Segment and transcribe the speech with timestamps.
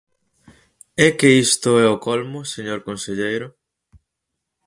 [1.07, 3.47] ¡É que isto é o colmo, señor conselleiro!